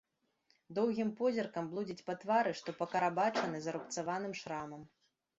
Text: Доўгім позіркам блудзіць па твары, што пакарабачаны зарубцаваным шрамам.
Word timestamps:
Доўгім 0.77 1.09
позіркам 1.19 1.67
блудзіць 1.73 2.05
па 2.07 2.15
твары, 2.23 2.53
што 2.59 2.69
пакарабачаны 2.79 3.61
зарубцаваным 3.67 4.33
шрамам. 4.41 4.81